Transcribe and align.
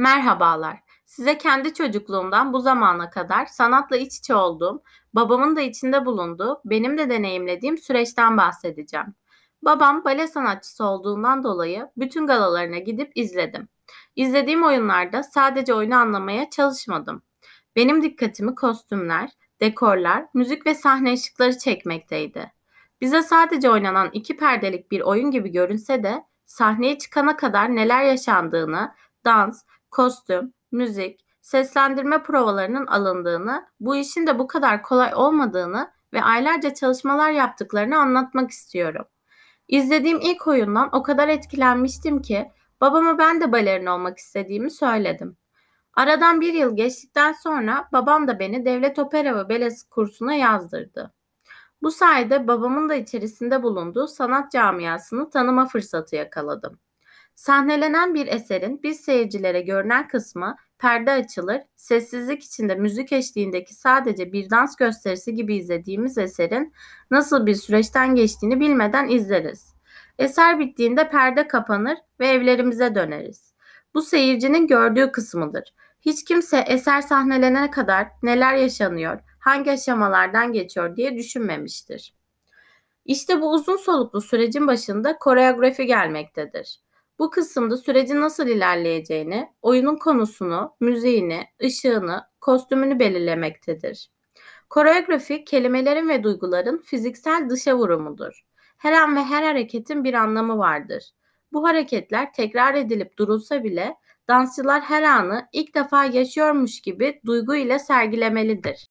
Merhabalar. 0.00 0.78
Size 1.06 1.38
kendi 1.38 1.74
çocukluğumdan 1.74 2.52
bu 2.52 2.60
zamana 2.60 3.10
kadar 3.10 3.46
sanatla 3.46 3.96
iç 3.96 4.16
içe 4.16 4.34
olduğum, 4.34 4.82
babamın 5.12 5.56
da 5.56 5.60
içinde 5.60 6.06
bulunduğu, 6.06 6.60
benim 6.64 6.98
de 6.98 7.10
deneyimlediğim 7.10 7.78
süreçten 7.78 8.36
bahsedeceğim. 8.36 9.14
Babam 9.62 10.04
bale 10.04 10.26
sanatçısı 10.26 10.84
olduğundan 10.84 11.44
dolayı 11.44 11.88
bütün 11.96 12.26
galalarına 12.26 12.78
gidip 12.78 13.12
izledim. 13.14 13.68
İzlediğim 14.16 14.64
oyunlarda 14.64 15.22
sadece 15.22 15.74
oyunu 15.74 15.94
anlamaya 15.94 16.50
çalışmadım. 16.50 17.22
Benim 17.76 18.02
dikkatimi 18.02 18.54
kostümler, 18.54 19.30
dekorlar, 19.60 20.26
müzik 20.34 20.66
ve 20.66 20.74
sahne 20.74 21.12
ışıkları 21.12 21.58
çekmekteydi. 21.58 22.52
Bize 23.00 23.22
sadece 23.22 23.70
oynanan 23.70 24.10
iki 24.12 24.36
perdelik 24.36 24.90
bir 24.90 25.00
oyun 25.00 25.30
gibi 25.30 25.52
görünse 25.52 26.02
de 26.02 26.24
sahneye 26.46 26.98
çıkana 26.98 27.36
kadar 27.36 27.76
neler 27.76 28.04
yaşandığını, 28.04 28.94
dans, 29.24 29.62
kostüm, 29.90 30.52
müzik, 30.72 31.20
seslendirme 31.40 32.22
provalarının 32.22 32.86
alındığını, 32.86 33.66
bu 33.80 33.96
işin 33.96 34.26
de 34.26 34.38
bu 34.38 34.46
kadar 34.46 34.82
kolay 34.82 35.14
olmadığını 35.14 35.90
ve 36.12 36.22
aylarca 36.22 36.74
çalışmalar 36.74 37.30
yaptıklarını 37.30 37.98
anlatmak 37.98 38.50
istiyorum. 38.50 39.04
İzlediğim 39.68 40.20
ilk 40.20 40.46
oyundan 40.46 40.88
o 40.92 41.02
kadar 41.02 41.28
etkilenmiştim 41.28 42.22
ki 42.22 42.50
babama 42.80 43.18
ben 43.18 43.40
de 43.40 43.52
balerin 43.52 43.86
olmak 43.86 44.18
istediğimi 44.18 44.70
söyledim. 44.70 45.36
Aradan 45.94 46.40
bir 46.40 46.54
yıl 46.54 46.76
geçtikten 46.76 47.32
sonra 47.32 47.88
babam 47.92 48.28
da 48.28 48.38
beni 48.38 48.64
devlet 48.64 48.98
opera 48.98 49.36
ve 49.36 49.48
balesi 49.48 49.88
kursuna 49.88 50.34
yazdırdı. 50.34 51.12
Bu 51.82 51.90
sayede 51.90 52.48
babamın 52.48 52.88
da 52.88 52.94
içerisinde 52.94 53.62
bulunduğu 53.62 54.06
sanat 54.06 54.52
camiasını 54.52 55.30
tanıma 55.30 55.66
fırsatı 55.66 56.16
yakaladım. 56.16 56.78
Sahnelenen 57.40 58.14
bir 58.14 58.26
eserin 58.26 58.82
biz 58.82 59.00
seyircilere 59.00 59.60
görünen 59.60 60.08
kısmı 60.08 60.56
perde 60.78 61.10
açılır, 61.10 61.62
sessizlik 61.76 62.44
içinde 62.44 62.74
müzik 62.74 63.12
eşliğindeki 63.12 63.74
sadece 63.74 64.32
bir 64.32 64.50
dans 64.50 64.76
gösterisi 64.76 65.34
gibi 65.34 65.56
izlediğimiz 65.56 66.18
eserin 66.18 66.72
nasıl 67.10 67.46
bir 67.46 67.54
süreçten 67.54 68.14
geçtiğini 68.14 68.60
bilmeden 68.60 69.08
izleriz. 69.08 69.74
Eser 70.18 70.58
bittiğinde 70.58 71.08
perde 71.08 71.48
kapanır 71.48 71.98
ve 72.20 72.28
evlerimize 72.28 72.94
döneriz. 72.94 73.54
Bu 73.94 74.02
seyircinin 74.02 74.66
gördüğü 74.66 75.12
kısmıdır. 75.12 75.74
Hiç 76.00 76.24
kimse 76.24 76.58
eser 76.58 77.00
sahnelenene 77.00 77.70
kadar 77.70 78.08
neler 78.22 78.54
yaşanıyor, 78.54 79.20
hangi 79.38 79.70
aşamalardan 79.70 80.52
geçiyor 80.52 80.96
diye 80.96 81.16
düşünmemiştir. 81.16 82.14
İşte 83.04 83.40
bu 83.40 83.52
uzun 83.52 83.76
soluklu 83.76 84.20
sürecin 84.20 84.66
başında 84.66 85.18
koreografi 85.18 85.86
gelmektedir. 85.86 86.80
Bu 87.20 87.30
kısımda 87.30 87.76
sürecin 87.76 88.20
nasıl 88.20 88.48
ilerleyeceğini, 88.48 89.48
oyunun 89.62 89.96
konusunu, 89.96 90.76
müziğini, 90.80 91.46
ışığını, 91.64 92.24
kostümünü 92.40 92.98
belirlemektedir. 92.98 94.10
Koreografi 94.70 95.44
kelimelerin 95.44 96.08
ve 96.08 96.22
duyguların 96.22 96.78
fiziksel 96.78 97.50
dışa 97.50 97.76
vurumudur. 97.76 98.44
Her 98.76 98.92
an 98.92 99.16
ve 99.16 99.20
her 99.20 99.42
hareketin 99.42 100.04
bir 100.04 100.14
anlamı 100.14 100.58
vardır. 100.58 101.10
Bu 101.52 101.68
hareketler 101.68 102.32
tekrar 102.32 102.74
edilip 102.74 103.18
durulsa 103.18 103.64
bile 103.64 103.96
dansçılar 104.28 104.80
her 104.80 105.02
anı 105.02 105.48
ilk 105.52 105.74
defa 105.74 106.04
yaşıyormuş 106.04 106.80
gibi 106.80 107.20
duygu 107.26 107.54
ile 107.54 107.78
sergilemelidir. 107.78 108.88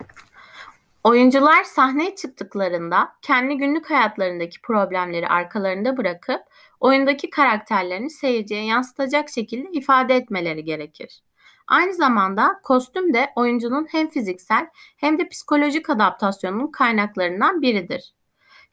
Oyuncular 1.04 1.64
sahneye 1.64 2.16
çıktıklarında 2.16 3.10
kendi 3.22 3.58
günlük 3.58 3.90
hayatlarındaki 3.90 4.62
problemleri 4.62 5.28
arkalarında 5.28 5.98
bırakıp 5.98 6.42
oyundaki 6.80 7.30
karakterlerini 7.30 8.10
seyirciye 8.10 8.66
yansıtacak 8.66 9.30
şekilde 9.30 9.70
ifade 9.72 10.16
etmeleri 10.16 10.64
gerekir. 10.64 11.22
Aynı 11.68 11.94
zamanda 11.94 12.60
kostüm 12.64 13.14
de 13.14 13.30
oyuncunun 13.36 13.88
hem 13.92 14.10
fiziksel 14.10 14.68
hem 14.98 15.18
de 15.18 15.28
psikolojik 15.28 15.90
adaptasyonunun 15.90 16.72
kaynaklarından 16.72 17.62
biridir. 17.62 18.14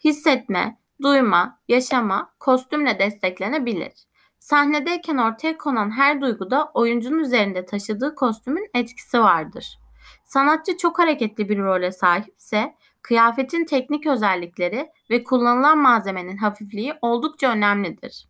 Hissetme, 0.04 0.78
duyma, 1.02 1.60
yaşama 1.68 2.34
kostümle 2.40 2.98
desteklenebilir. 2.98 3.92
Sahnedeyken 4.38 5.16
ortaya 5.16 5.58
konan 5.58 5.90
her 5.90 6.20
duyguda 6.20 6.70
oyuncunun 6.74 7.18
üzerinde 7.18 7.66
taşıdığı 7.66 8.14
kostümün 8.14 8.70
etkisi 8.74 9.20
vardır. 9.20 9.78
Sanatçı 10.26 10.76
çok 10.76 10.98
hareketli 10.98 11.48
bir 11.48 11.58
role 11.58 11.92
sahipse 11.92 12.74
kıyafetin 13.02 13.64
teknik 13.64 14.06
özellikleri 14.06 14.90
ve 15.10 15.24
kullanılan 15.24 15.78
malzemenin 15.78 16.36
hafifliği 16.36 16.94
oldukça 17.02 17.50
önemlidir. 17.50 18.28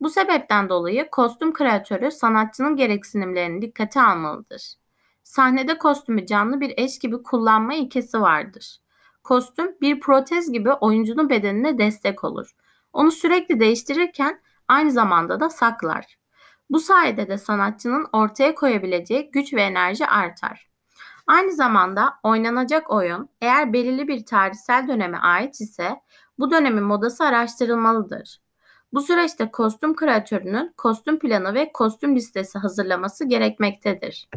Bu 0.00 0.10
sebepten 0.10 0.68
dolayı 0.68 1.10
kostüm 1.10 1.52
kreatörü 1.52 2.10
sanatçının 2.10 2.76
gereksinimlerini 2.76 3.62
dikkate 3.62 4.02
almalıdır. 4.02 4.74
Sahnede 5.22 5.78
kostümü 5.78 6.26
canlı 6.26 6.60
bir 6.60 6.74
eş 6.76 6.98
gibi 6.98 7.22
kullanma 7.22 7.74
ilkesi 7.74 8.20
vardır. 8.20 8.78
Kostüm 9.24 9.80
bir 9.80 10.00
protez 10.00 10.52
gibi 10.52 10.72
oyuncunun 10.72 11.30
bedenine 11.30 11.78
destek 11.78 12.24
olur. 12.24 12.56
Onu 12.92 13.10
sürekli 13.10 13.60
değiştirirken 13.60 14.40
aynı 14.68 14.90
zamanda 14.90 15.40
da 15.40 15.50
saklar. 15.50 16.18
Bu 16.70 16.80
sayede 16.80 17.28
de 17.28 17.38
sanatçının 17.38 18.06
ortaya 18.12 18.54
koyabileceği 18.54 19.30
güç 19.30 19.54
ve 19.54 19.62
enerji 19.62 20.06
artar. 20.06 20.75
Aynı 21.26 21.52
zamanda 21.52 22.14
oynanacak 22.22 22.90
oyun 22.90 23.28
eğer 23.40 23.72
belirli 23.72 24.08
bir 24.08 24.26
tarihsel 24.26 24.88
döneme 24.88 25.18
ait 25.18 25.60
ise 25.60 26.00
bu 26.38 26.50
dönemin 26.50 26.84
modası 26.84 27.24
araştırılmalıdır. 27.24 28.40
Bu 28.92 29.00
süreçte 29.00 29.50
kostüm 29.50 29.96
kreatörünün 29.96 30.74
kostüm 30.76 31.18
planı 31.18 31.54
ve 31.54 31.72
kostüm 31.72 32.16
listesi 32.16 32.58
hazırlaması 32.58 33.24
gerekmektedir. 33.24 34.28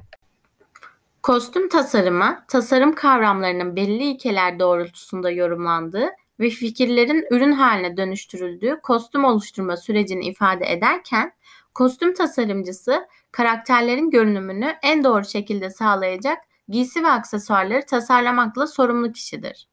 Kostüm 1.23 1.69
tasarımı, 1.69 2.43
tasarım 2.47 2.95
kavramlarının 2.95 3.75
belli 3.75 4.03
ilkeler 4.03 4.59
doğrultusunda 4.59 5.31
yorumlandığı 5.31 6.09
ve 6.39 6.49
fikirlerin 6.49 7.27
ürün 7.31 7.51
haline 7.51 7.97
dönüştürüldüğü 7.97 8.79
kostüm 8.83 9.25
oluşturma 9.25 9.77
sürecini 9.77 10.25
ifade 10.25 10.71
ederken, 10.71 11.33
kostüm 11.73 12.13
tasarımcısı 12.13 13.07
karakterlerin 13.31 14.09
görünümünü 14.09 14.75
en 14.83 15.03
doğru 15.03 15.25
şekilde 15.25 15.69
sağlayacak 15.69 16.37
giysi 16.69 17.03
ve 17.03 17.07
aksesuarları 17.07 17.85
tasarlamakla 17.85 18.67
sorumlu 18.67 19.11
kişidir. 19.11 19.67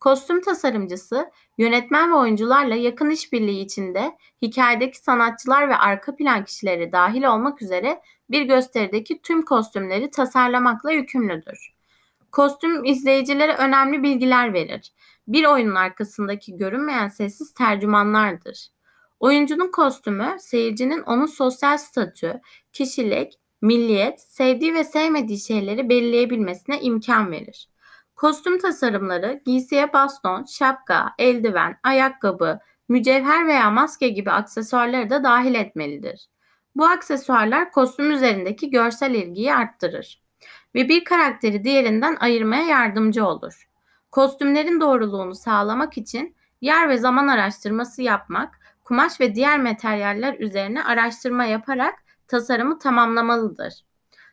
Kostüm 0.00 0.40
tasarımcısı, 0.40 1.30
yönetmen 1.58 2.10
ve 2.12 2.16
oyuncularla 2.16 2.74
yakın 2.74 3.10
işbirliği 3.10 3.60
içinde 3.64 4.16
hikayedeki 4.42 4.98
sanatçılar 4.98 5.68
ve 5.68 5.76
arka 5.76 6.16
plan 6.16 6.44
kişileri 6.44 6.92
dahil 6.92 7.24
olmak 7.24 7.62
üzere 7.62 8.00
bir 8.30 8.42
gösterideki 8.42 9.22
tüm 9.22 9.42
kostümleri 9.44 10.10
tasarlamakla 10.10 10.92
yükümlüdür. 10.92 11.74
Kostüm 12.32 12.84
izleyicilere 12.84 13.54
önemli 13.54 14.02
bilgiler 14.02 14.52
verir. 14.52 14.92
Bir 15.28 15.44
oyunun 15.44 15.74
arkasındaki 15.74 16.56
görünmeyen 16.56 17.08
sessiz 17.08 17.54
tercümanlardır. 17.54 18.68
Oyuncunun 19.20 19.70
kostümü 19.70 20.36
seyircinin 20.38 21.02
onun 21.02 21.26
sosyal 21.26 21.78
statü, 21.78 22.40
kişilik, 22.72 23.32
milliyet, 23.62 24.20
sevdiği 24.20 24.74
ve 24.74 24.84
sevmediği 24.84 25.38
şeyleri 25.38 25.88
belirleyebilmesine 25.88 26.80
imkan 26.80 27.30
verir. 27.30 27.68
Kostüm 28.16 28.58
tasarımları 28.58 29.40
giysiye 29.44 29.92
baston, 29.92 30.44
şapka, 30.44 31.14
eldiven, 31.18 31.76
ayakkabı, 31.82 32.58
mücevher 32.88 33.46
veya 33.46 33.70
maske 33.70 34.08
gibi 34.08 34.30
aksesuarları 34.30 35.10
da 35.10 35.24
dahil 35.24 35.54
etmelidir. 35.54 36.28
Bu 36.76 36.84
aksesuarlar 36.84 37.72
kostüm 37.72 38.10
üzerindeki 38.10 38.70
görsel 38.70 39.14
ilgiyi 39.14 39.54
arttırır 39.54 40.22
ve 40.74 40.88
bir 40.88 41.04
karakteri 41.04 41.64
diğerinden 41.64 42.16
ayırmaya 42.20 42.62
yardımcı 42.62 43.26
olur. 43.26 43.68
Kostümlerin 44.10 44.80
doğruluğunu 44.80 45.34
sağlamak 45.34 45.98
için 45.98 46.36
yer 46.60 46.88
ve 46.88 46.98
zaman 46.98 47.28
araştırması 47.28 48.02
yapmak, 48.02 48.60
kumaş 48.84 49.20
ve 49.20 49.34
diğer 49.34 49.60
materyaller 49.60 50.38
üzerine 50.38 50.84
araştırma 50.84 51.44
yaparak 51.44 51.94
tasarımı 52.32 52.78
tamamlamalıdır. 52.78 53.74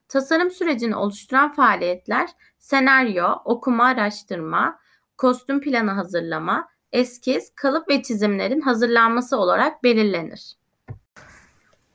Tasarım 0.08 0.52
sürecini 0.52 0.96
oluşturan 0.96 1.52
faaliyetler 1.52 2.30
senaryo, 2.60 3.28
okuma 3.46 3.86
araştırma, 3.86 4.80
kostüm 5.18 5.62
planı 5.62 5.92
hazırlama, 5.92 6.70
eskiz, 6.92 7.52
kalıp 7.56 7.90
ve 7.90 8.04
çizimlerin 8.04 8.62
hazırlanması 8.62 9.38
olarak 9.38 9.84
belirlenir. 9.84 10.58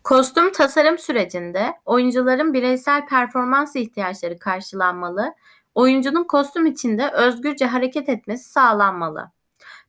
Kostüm 0.04 0.52
tasarım 0.52 0.98
sürecinde 0.98 1.72
oyuncuların 1.84 2.54
bireysel 2.54 3.06
performans 3.06 3.76
ihtiyaçları 3.76 4.38
karşılanmalı, 4.38 5.34
oyuncunun 5.74 6.24
kostüm 6.24 6.66
içinde 6.66 7.10
özgürce 7.10 7.66
hareket 7.66 8.08
etmesi 8.08 8.50
sağlanmalı. 8.50 9.30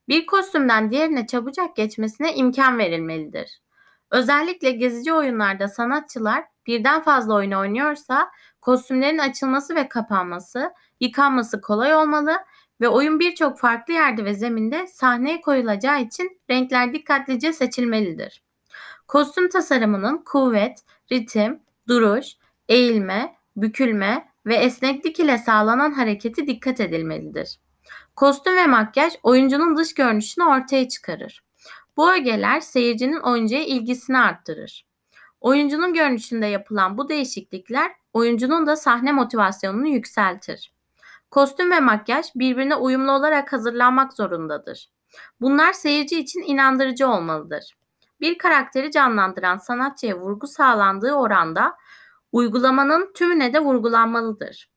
Bir 0.07 0.25
kostümden 0.25 0.89
diğerine 0.89 1.27
çabucak 1.27 1.75
geçmesine 1.75 2.35
imkan 2.35 2.77
verilmelidir. 2.77 3.64
Özellikle 4.11 4.71
gezici 4.71 5.13
oyunlarda 5.13 5.67
sanatçılar 5.67 6.43
birden 6.67 7.01
fazla 7.01 7.33
oyun 7.33 7.51
oynuyorsa 7.51 8.31
kostümlerin 8.61 9.17
açılması 9.17 9.75
ve 9.75 9.87
kapanması, 9.87 10.73
yıkanması 10.99 11.61
kolay 11.61 11.95
olmalı 11.95 12.37
ve 12.81 12.87
oyun 12.87 13.19
birçok 13.19 13.59
farklı 13.59 13.93
yerde 13.93 14.25
ve 14.25 14.33
zeminde 14.33 14.87
sahneye 14.87 15.41
koyulacağı 15.41 16.01
için 16.01 16.41
renkler 16.49 16.93
dikkatlice 16.93 17.53
seçilmelidir. 17.53 18.43
Kostüm 19.07 19.49
tasarımının 19.49 20.17
kuvvet, 20.17 20.83
ritim, 21.11 21.59
duruş, 21.87 22.25
eğilme, 22.69 23.35
bükülme 23.55 24.29
ve 24.45 24.55
esneklik 24.55 25.19
ile 25.19 25.37
sağlanan 25.37 25.91
hareketi 25.91 26.47
dikkat 26.47 26.79
edilmelidir. 26.79 27.59
Kostüm 28.15 28.55
ve 28.55 28.67
makyaj 28.67 29.13
oyuncunun 29.23 29.77
dış 29.77 29.93
görünüşünü 29.93 30.45
ortaya 30.45 30.89
çıkarır. 30.89 31.43
Bu 31.97 32.13
ögeler 32.13 32.59
seyircinin 32.59 33.19
oyuncuya 33.19 33.65
ilgisini 33.65 34.17
arttırır. 34.17 34.85
Oyuncunun 35.41 35.93
görünüşünde 35.93 36.45
yapılan 36.45 36.97
bu 36.97 37.09
değişiklikler 37.09 37.91
oyuncunun 38.13 38.67
da 38.67 38.75
sahne 38.75 39.11
motivasyonunu 39.11 39.87
yükseltir. 39.87 40.73
Kostüm 41.31 41.71
ve 41.71 41.79
makyaj 41.79 42.25
birbirine 42.35 42.75
uyumlu 42.75 43.11
olarak 43.11 43.53
hazırlanmak 43.53 44.13
zorundadır. 44.13 44.89
Bunlar 45.41 45.73
seyirci 45.73 46.19
için 46.19 46.41
inandırıcı 46.41 47.07
olmalıdır. 47.07 47.77
Bir 48.21 48.37
karakteri 48.37 48.91
canlandıran 48.91 49.57
sanatçıya 49.57 50.19
vurgu 50.19 50.47
sağlandığı 50.47 51.13
oranda 51.13 51.75
uygulamanın 52.31 53.11
tümüne 53.13 53.53
de 53.53 53.59
vurgulanmalıdır. 53.59 54.69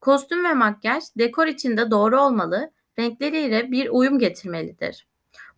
Kostüm 0.00 0.44
ve 0.44 0.54
makyaj 0.54 1.04
dekor 1.18 1.46
içinde 1.46 1.90
doğru 1.90 2.20
olmalı, 2.20 2.70
renkleriyle 2.98 3.72
bir 3.72 3.88
uyum 3.88 4.18
getirmelidir. 4.18 5.06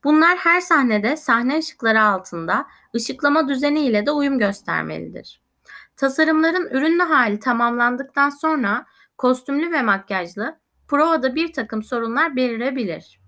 Bunlar 0.04 0.38
her 0.38 0.60
sahnede 0.60 1.16
sahne 1.16 1.58
ışıkları 1.58 2.02
altında 2.02 2.66
ışıklama 2.96 3.48
düzeni 3.48 3.80
ile 3.80 4.06
de 4.06 4.10
uyum 4.10 4.38
göstermelidir. 4.38 5.42
Tasarımların 5.96 6.68
ürünlü 6.70 7.02
hali 7.02 7.38
tamamlandıktan 7.38 8.30
sonra 8.30 8.86
kostümlü 9.18 9.72
ve 9.72 9.82
makyajlı 9.82 10.58
provada 10.88 11.34
bir 11.34 11.52
takım 11.52 11.82
sorunlar 11.82 12.36
belirebilir. 12.36 13.20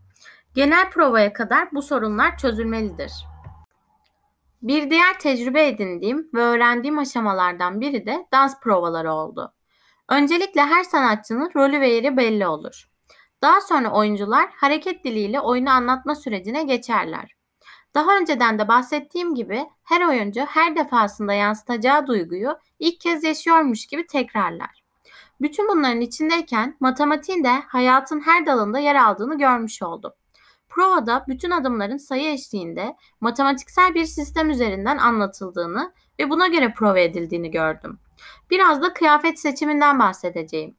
Genel 0.54 0.90
provaya 0.90 1.32
kadar 1.32 1.72
bu 1.72 1.82
sorunlar 1.82 2.38
çözülmelidir. 2.38 3.12
Bir 4.62 4.90
diğer 4.90 5.18
tecrübe 5.18 5.68
edindiğim 5.68 6.28
ve 6.34 6.40
öğrendiğim 6.40 6.98
aşamalardan 6.98 7.80
biri 7.80 8.06
de 8.06 8.26
dans 8.32 8.60
provaları 8.60 9.12
oldu. 9.12 9.54
Öncelikle 10.08 10.60
her 10.60 10.84
sanatçının 10.84 11.50
rolü 11.56 11.80
ve 11.80 11.88
yeri 11.88 12.16
belli 12.16 12.46
olur. 12.46 12.91
Daha 13.42 13.60
sonra 13.60 13.90
oyuncular 13.90 14.50
hareket 14.56 15.04
diliyle 15.04 15.40
oyunu 15.40 15.70
anlatma 15.70 16.14
sürecine 16.14 16.62
geçerler. 16.62 17.36
Daha 17.94 18.16
önceden 18.16 18.58
de 18.58 18.68
bahsettiğim 18.68 19.34
gibi 19.34 19.66
her 19.84 20.08
oyuncu 20.08 20.40
her 20.40 20.76
defasında 20.76 21.32
yansıtacağı 21.32 22.06
duyguyu 22.06 22.58
ilk 22.78 23.00
kez 23.00 23.24
yaşıyormuş 23.24 23.86
gibi 23.86 24.06
tekrarlar. 24.06 24.82
Bütün 25.40 25.68
bunların 25.68 26.00
içindeyken 26.00 26.76
matematiğin 26.80 27.44
de 27.44 27.60
hayatın 27.68 28.20
her 28.20 28.46
dalında 28.46 28.78
yer 28.78 28.94
aldığını 28.94 29.38
görmüş 29.38 29.82
oldum. 29.82 30.12
Provada 30.68 31.24
bütün 31.28 31.50
adımların 31.50 31.96
sayı 31.96 32.32
eşliğinde 32.32 32.96
matematiksel 33.20 33.94
bir 33.94 34.04
sistem 34.04 34.50
üzerinden 34.50 34.98
anlatıldığını 34.98 35.92
ve 36.18 36.30
buna 36.30 36.46
göre 36.46 36.72
prova 36.72 36.98
edildiğini 36.98 37.50
gördüm. 37.50 37.98
Biraz 38.50 38.82
da 38.82 38.92
kıyafet 38.92 39.38
seçiminden 39.40 39.98
bahsedeceğim. 39.98 40.76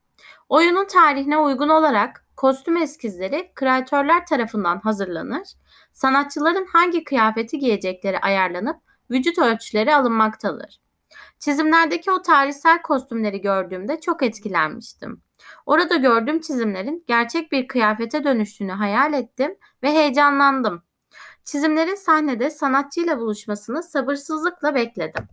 Oyunun 0.50 0.86
tarihine 0.86 1.38
uygun 1.38 1.70
olarak 1.70 2.25
kostüm 2.36 2.78
eskizleri 2.78 3.52
kreatörler 3.56 4.25
tarafından 4.25 4.80
hazırlanır, 4.80 5.48
sanatçıların 5.92 6.66
hangi 6.66 7.04
kıyafeti 7.04 7.60
giyecekleri 7.60 8.20
ayarlanıp 8.20 8.78
vücut 9.12 9.40
ölçüleri 9.40 9.96
alınmaktadır. 9.96 10.80
Çizimlerdeki 11.40 12.12
o 12.12 12.22
tarihsel 12.22 12.81
kostümleri 12.81 13.42
gördüğümde 13.42 14.00
çok 14.00 14.24
etkilenmiştim. 14.24 15.22
Orada 15.66 15.96
gördüğüm 15.96 16.42
çizimlerin 16.42 17.04
gerçek 17.08 17.52
bir 17.52 17.68
kıyafete 17.68 18.24
dönüştüğünü 18.24 18.72
hayal 18.72 19.14
ettim 19.14 19.56
ve 19.84 19.92
heyecanlandım. 19.92 20.84
Çizimlerin 21.44 21.96
sahnede 21.96 22.50
sanatçıyla 22.50 23.20
buluşmasını 23.20 23.84
sabırsızlıkla 23.84 24.75
bekledim. 24.75 25.28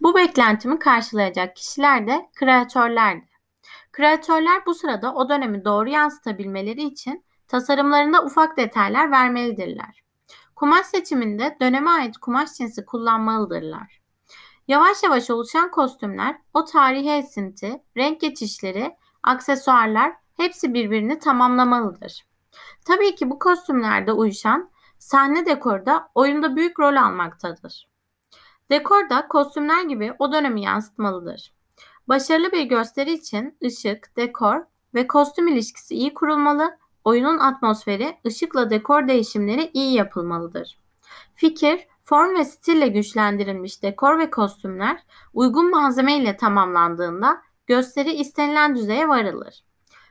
Bu 0.00 0.14
beklentimi 0.14 0.78
karşılayacak 0.78 1.56
kişiler 1.56 2.06
de 2.06 2.30
kreatörlerdi. 2.34 3.29
Kreatörler 4.00 4.66
bu 4.66 4.74
sırada 4.74 5.14
o 5.14 5.28
dönemi 5.28 5.64
doğru 5.64 5.88
yansıtabilmeleri 5.88 6.82
için 6.82 7.24
tasarımlarında 7.48 8.24
ufak 8.24 8.56
detaylar 8.56 9.10
vermelidirler. 9.10 10.02
Kumaş 10.56 10.86
seçiminde 10.86 11.56
döneme 11.60 11.90
ait 11.90 12.18
kumaş 12.18 12.52
cinsi 12.52 12.84
kullanmalıdırlar. 12.84 14.00
Yavaş 14.68 15.02
yavaş 15.02 15.30
oluşan 15.30 15.70
kostümler, 15.70 16.36
o 16.54 16.64
tarihi 16.64 17.10
esinti, 17.10 17.82
renk 17.96 18.20
geçişleri, 18.20 18.96
aksesuarlar 19.22 20.12
hepsi 20.36 20.74
birbirini 20.74 21.18
tamamlamalıdır. 21.18 22.26
Tabii 22.84 23.14
ki 23.14 23.30
bu 23.30 23.38
kostümlerde 23.38 24.12
uyuşan 24.12 24.70
sahne 24.98 25.46
dekorda 25.46 26.08
oyunda 26.14 26.56
büyük 26.56 26.80
rol 26.80 26.96
almaktadır. 26.96 27.88
Dekor 28.70 29.10
da 29.10 29.28
kostümler 29.28 29.82
gibi 29.82 30.14
o 30.18 30.32
dönemi 30.32 30.62
yansıtmalıdır. 30.62 31.59
Başarılı 32.10 32.52
bir 32.52 32.62
gösteri 32.62 33.12
için 33.12 33.56
ışık, 33.64 34.16
dekor 34.16 34.62
ve 34.94 35.06
kostüm 35.06 35.48
ilişkisi 35.48 35.94
iyi 35.94 36.14
kurulmalı, 36.14 36.78
oyunun 37.04 37.38
atmosferi, 37.38 38.16
ışıkla 38.26 38.70
dekor 38.70 39.08
değişimleri 39.08 39.70
iyi 39.74 39.94
yapılmalıdır. 39.94 40.78
Fikir, 41.34 41.86
form 42.02 42.34
ve 42.38 42.44
stille 42.44 42.88
güçlendirilmiş 42.88 43.82
dekor 43.82 44.18
ve 44.18 44.30
kostümler 44.30 45.02
uygun 45.34 45.70
malzeme 45.70 46.16
ile 46.16 46.36
tamamlandığında 46.36 47.42
gösteri 47.66 48.12
istenilen 48.12 48.74
düzeye 48.74 49.08
varılır. 49.08 49.64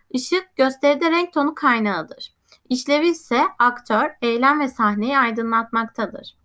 Işık 0.10 0.56
gösteride 0.56 1.12
renk 1.12 1.34
tonu 1.34 1.56
kaynağıdır. 1.56 2.34
İşlevi 2.69 3.07
ise 3.07 3.42
aktör, 3.60 4.10
eylem 4.22 4.60
ve 4.60 4.68
sahneyi 4.68 5.18
aydınlatmaktadır. 5.18 6.38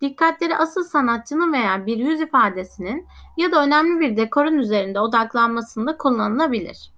Dikkatleri 0.00 0.56
asıl 0.56 0.84
sanatçının 0.84 1.52
veya 1.52 1.86
bir 1.86 1.96
yüz 1.96 2.20
ifadesinin 2.20 3.06
ya 3.36 3.52
da 3.52 3.62
önemli 3.62 4.00
bir 4.00 4.16
dekorun 4.16 4.58
üzerinde 4.58 5.00
odaklanmasında 5.00 5.96
kullanılabilir. 5.96 6.92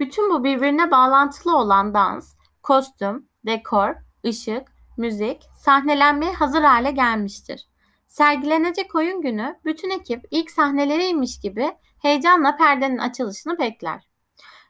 Bütün 0.00 0.30
bu 0.30 0.44
birbirine 0.44 0.90
bağlantılı 0.90 1.56
olan 1.56 1.94
dans, 1.94 2.34
kostüm, 2.62 3.28
dekor, 3.46 3.94
ışık, 4.26 4.62
müzik, 4.96 5.42
sahnelenmeye 5.56 6.32
hazır 6.32 6.62
hale 6.62 6.90
gelmiştir. 6.90 7.66
Sergilenecek 8.06 8.94
oyun 8.94 9.22
günü 9.22 9.58
bütün 9.64 9.90
ekip 9.90 10.24
ilk 10.30 10.50
sahneleriymiş 10.50 11.40
gibi 11.40 11.72
heyecanla 12.02 12.56
perdenin 12.56 12.98
açılışını 12.98 13.58
bekler. 13.58 14.08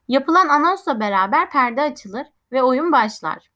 Yapılan 0.09 0.49
anonsla 0.49 1.01
beraber 1.01 1.51
perde 1.51 1.83
açılır 1.83 2.27
ve 2.53 2.63
oyun 2.63 2.93
başlar. 2.93 3.50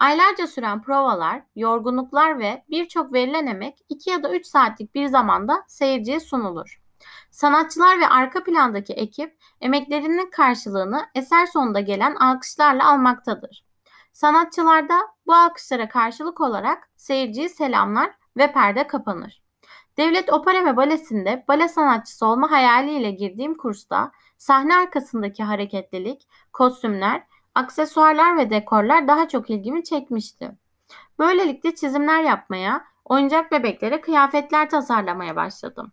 Aylarca 0.00 0.46
süren 0.46 0.82
provalar, 0.82 1.42
yorgunluklar 1.56 2.38
ve 2.38 2.64
birçok 2.70 3.12
verilen 3.12 3.46
emek 3.46 3.78
2 3.88 4.10
ya 4.10 4.22
da 4.22 4.34
3 4.34 4.46
saatlik 4.46 4.94
bir 4.94 5.06
zamanda 5.06 5.64
seyirciye 5.68 6.20
sunulur. 6.20 6.80
Sanatçılar 7.30 8.00
ve 8.00 8.08
arka 8.08 8.44
plandaki 8.44 8.92
ekip 8.92 9.38
emeklerinin 9.60 10.30
karşılığını 10.30 11.06
eser 11.14 11.46
sonunda 11.46 11.80
gelen 11.80 12.14
alkışlarla 12.14 12.92
almaktadır. 12.92 13.64
Sanatçılar 14.12 14.88
da 14.88 14.98
bu 15.26 15.34
alkışlara 15.34 15.88
karşılık 15.88 16.40
olarak 16.40 16.90
seyirciyi 16.96 17.48
selamlar 17.48 18.10
ve 18.36 18.52
perde 18.52 18.86
kapanır. 18.86 19.42
Devlet 19.96 20.32
Opera 20.32 20.64
ve 20.64 20.76
Balesi'nde 20.76 21.44
bale 21.48 21.68
sanatçısı 21.68 22.26
olma 22.26 22.50
hayaliyle 22.50 23.10
girdiğim 23.10 23.54
kursta 23.54 24.12
sahne 24.38 24.76
arkasındaki 24.76 25.42
hareketlilik, 25.42 26.28
kostümler, 26.52 27.22
aksesuarlar 27.54 28.36
ve 28.36 28.50
dekorlar 28.50 29.08
daha 29.08 29.28
çok 29.28 29.50
ilgimi 29.50 29.84
çekmişti. 29.84 30.52
Böylelikle 31.18 31.74
çizimler 31.74 32.22
yapmaya, 32.22 32.84
oyuncak 33.04 33.52
bebeklere 33.52 34.00
kıyafetler 34.00 34.70
tasarlamaya 34.70 35.36
başladım. 35.36 35.92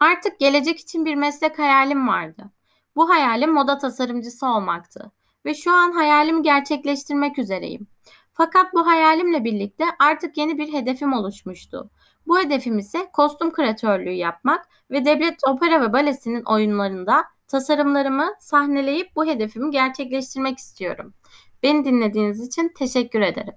Artık 0.00 0.38
gelecek 0.38 0.78
için 0.78 1.04
bir 1.04 1.14
meslek 1.14 1.58
hayalim 1.58 2.08
vardı. 2.08 2.50
Bu 2.96 3.08
hayalim 3.08 3.52
moda 3.52 3.78
tasarımcısı 3.78 4.46
olmaktı 4.46 5.12
ve 5.44 5.54
şu 5.54 5.72
an 5.72 5.92
hayalimi 5.92 6.42
gerçekleştirmek 6.42 7.38
üzereyim. 7.38 7.86
Fakat 8.32 8.74
bu 8.74 8.86
hayalimle 8.86 9.44
birlikte 9.44 9.84
artık 9.98 10.36
yeni 10.36 10.58
bir 10.58 10.72
hedefim 10.72 11.12
oluşmuştu. 11.12 11.90
Bu 12.26 12.38
hedefim 12.38 12.78
ise 12.78 13.10
kostüm 13.12 13.52
kreatörlüğü 13.52 14.12
yapmak 14.12 14.68
ve 14.90 15.04
Devlet 15.04 15.44
Opera 15.48 15.80
ve 15.80 15.92
Balesi'nin 15.92 16.42
oyunlarında 16.44 17.24
tasarımlarımı 17.48 18.30
sahneleyip 18.40 19.16
bu 19.16 19.26
hedefimi 19.26 19.70
gerçekleştirmek 19.70 20.58
istiyorum. 20.58 21.14
Beni 21.62 21.84
dinlediğiniz 21.84 22.46
için 22.46 22.72
teşekkür 22.78 23.20
ederim. 23.20 23.54